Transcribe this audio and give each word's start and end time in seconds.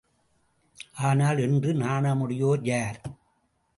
ஆனால், 1.01 1.37
இன்று 1.37 1.73
நாணமுடையோர் 1.73 2.63
யார்? 2.63 3.01